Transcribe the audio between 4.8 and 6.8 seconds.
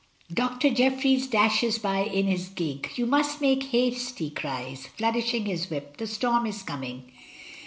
flourishing his whip; "the storm is